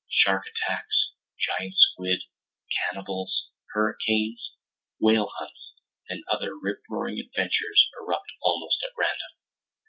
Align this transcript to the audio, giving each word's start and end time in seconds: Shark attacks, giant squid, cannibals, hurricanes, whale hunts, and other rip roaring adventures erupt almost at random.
Shark 0.09 0.45
attacks, 0.47 1.11
giant 1.39 1.75
squid, 1.77 2.23
cannibals, 2.75 3.51
hurricanes, 3.71 4.53
whale 4.99 5.31
hunts, 5.37 5.75
and 6.09 6.23
other 6.27 6.57
rip 6.59 6.79
roaring 6.89 7.19
adventures 7.19 7.87
erupt 8.01 8.31
almost 8.41 8.81
at 8.81 8.93
random. 8.97 9.37